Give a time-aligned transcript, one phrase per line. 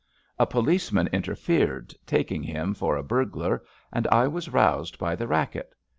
[0.39, 3.61] A policeman interfered, taking him for a burglar,
[3.93, 5.75] and I was roused by the racket.